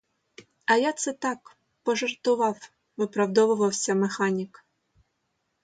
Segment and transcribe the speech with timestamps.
[0.65, 4.65] А я це так, пожартував,— виправдувався механік.